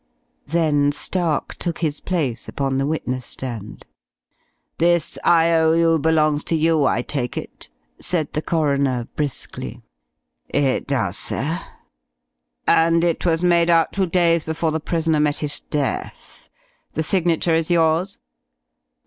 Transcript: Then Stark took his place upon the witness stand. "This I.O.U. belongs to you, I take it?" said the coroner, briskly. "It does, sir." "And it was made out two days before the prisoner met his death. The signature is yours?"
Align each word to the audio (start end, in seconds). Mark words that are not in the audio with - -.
Then 0.47 0.91
Stark 0.91 1.53
took 1.59 1.77
his 1.77 1.99
place 1.99 2.49
upon 2.49 2.79
the 2.79 2.87
witness 2.87 3.23
stand. 3.23 3.85
"This 4.79 5.19
I.O.U. 5.23 5.99
belongs 5.99 6.43
to 6.45 6.55
you, 6.55 6.85
I 6.85 7.03
take 7.03 7.37
it?" 7.37 7.69
said 7.99 8.33
the 8.33 8.41
coroner, 8.41 9.07
briskly. 9.15 9.83
"It 10.49 10.87
does, 10.87 11.19
sir." 11.19 11.59
"And 12.65 13.03
it 13.03 13.27
was 13.27 13.43
made 13.43 13.69
out 13.69 13.93
two 13.93 14.07
days 14.07 14.43
before 14.43 14.71
the 14.71 14.79
prisoner 14.79 15.19
met 15.19 15.35
his 15.37 15.59
death. 15.59 16.49
The 16.93 17.03
signature 17.03 17.53
is 17.53 17.69
yours?" 17.69 18.17